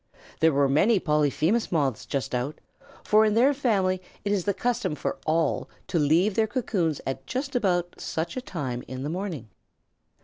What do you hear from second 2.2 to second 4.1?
out, for in their family